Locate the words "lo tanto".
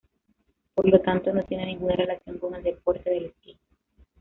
0.89-1.31